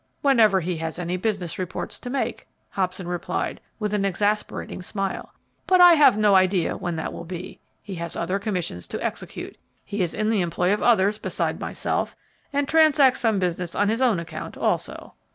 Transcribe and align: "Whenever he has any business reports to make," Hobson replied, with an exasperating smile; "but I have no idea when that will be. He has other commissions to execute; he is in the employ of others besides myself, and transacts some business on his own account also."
"Whenever 0.23 0.61
he 0.61 0.77
has 0.77 0.97
any 0.97 1.15
business 1.15 1.59
reports 1.59 1.99
to 1.99 2.09
make," 2.09 2.47
Hobson 2.71 3.07
replied, 3.07 3.61
with 3.77 3.93
an 3.93 4.03
exasperating 4.03 4.81
smile; 4.81 5.31
"but 5.67 5.79
I 5.79 5.93
have 5.93 6.17
no 6.17 6.33
idea 6.33 6.75
when 6.75 6.95
that 6.95 7.13
will 7.13 7.23
be. 7.23 7.59
He 7.83 7.93
has 7.97 8.15
other 8.15 8.39
commissions 8.39 8.87
to 8.87 9.05
execute; 9.05 9.57
he 9.85 10.01
is 10.01 10.15
in 10.15 10.31
the 10.31 10.41
employ 10.41 10.73
of 10.73 10.81
others 10.81 11.19
besides 11.19 11.59
myself, 11.59 12.15
and 12.51 12.67
transacts 12.67 13.19
some 13.19 13.37
business 13.37 13.75
on 13.75 13.89
his 13.89 14.01
own 14.01 14.19
account 14.19 14.57
also." 14.57 15.13